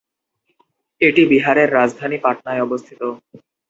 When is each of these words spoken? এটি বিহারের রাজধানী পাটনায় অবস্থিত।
এটি 1.01 1.21
বিহারের 1.31 1.69
রাজধানী 1.73 2.17
পাটনায় 2.23 2.63
অবস্থিত। 2.63 3.01